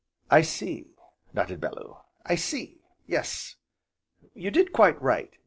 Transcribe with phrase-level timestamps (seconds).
[0.31, 0.95] "I see,"
[1.31, 1.95] nodded Bellew,
[2.25, 2.81] "I see!
[3.05, 3.57] yes,
[4.33, 5.31] you did quite right.